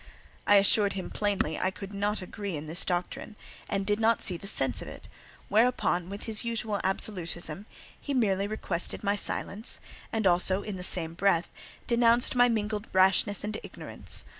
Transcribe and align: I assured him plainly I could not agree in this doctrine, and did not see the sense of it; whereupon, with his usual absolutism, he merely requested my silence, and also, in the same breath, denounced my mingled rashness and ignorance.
I 0.47 0.55
assured 0.55 0.93
him 0.93 1.11
plainly 1.11 1.59
I 1.59 1.69
could 1.69 1.93
not 1.93 2.23
agree 2.23 2.57
in 2.57 2.65
this 2.65 2.83
doctrine, 2.83 3.35
and 3.69 3.85
did 3.85 3.99
not 3.99 4.19
see 4.23 4.35
the 4.35 4.47
sense 4.47 4.81
of 4.81 4.87
it; 4.87 5.07
whereupon, 5.47 6.09
with 6.09 6.23
his 6.23 6.43
usual 6.43 6.81
absolutism, 6.83 7.67
he 7.99 8.15
merely 8.15 8.47
requested 8.47 9.03
my 9.03 9.15
silence, 9.15 9.79
and 10.11 10.25
also, 10.25 10.63
in 10.63 10.75
the 10.75 10.81
same 10.81 11.13
breath, 11.13 11.49
denounced 11.85 12.33
my 12.35 12.49
mingled 12.49 12.87
rashness 12.93 13.43
and 13.43 13.59
ignorance. 13.61 14.25